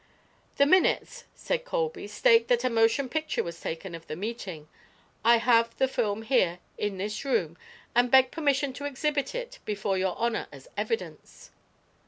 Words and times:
"The 0.57 0.65
minutes," 0.65 1.25
said 1.35 1.63
Colby, 1.63 2.07
"state 2.07 2.47
that 2.47 2.63
a 2.63 2.71
motion 2.71 3.07
picture 3.07 3.43
was 3.43 3.61
taken 3.61 3.93
of 3.93 4.07
the 4.07 4.15
meeting. 4.15 4.67
I 5.23 5.37
have 5.37 5.77
the 5.77 5.87
film 5.87 6.23
here, 6.23 6.57
in 6.75 6.97
this 6.97 7.23
room, 7.23 7.55
and 7.93 8.09
beg 8.09 8.31
permission 8.31 8.73
to 8.73 8.85
exhibit 8.85 9.35
it 9.35 9.59
before 9.63 9.99
your 9.99 10.15
honor 10.17 10.47
as 10.51 10.67
evidence." 10.75 11.51